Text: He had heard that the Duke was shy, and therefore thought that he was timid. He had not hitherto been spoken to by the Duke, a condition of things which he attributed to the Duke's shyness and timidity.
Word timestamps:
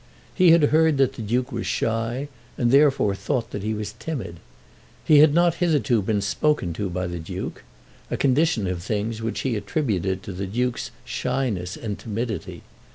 He 0.33 0.49
had 0.49 0.63
heard 0.73 0.97
that 0.97 1.13
the 1.13 1.21
Duke 1.21 1.51
was 1.51 1.67
shy, 1.67 2.27
and 2.57 2.71
therefore 2.71 3.13
thought 3.13 3.51
that 3.51 3.61
he 3.61 3.75
was 3.75 3.93
timid. 3.99 4.37
He 5.05 5.19
had 5.19 5.31
not 5.31 5.53
hitherto 5.61 6.01
been 6.01 6.21
spoken 6.21 6.73
to 6.73 6.89
by 6.89 7.05
the 7.05 7.19
Duke, 7.19 7.61
a 8.09 8.17
condition 8.17 8.65
of 8.65 8.81
things 8.81 9.21
which 9.21 9.41
he 9.41 9.55
attributed 9.55 10.23
to 10.23 10.31
the 10.33 10.47
Duke's 10.47 10.89
shyness 11.05 11.77
and 11.77 11.99
timidity. 11.99 12.63